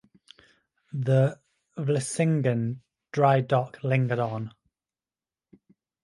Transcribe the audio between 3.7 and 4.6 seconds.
lingered on.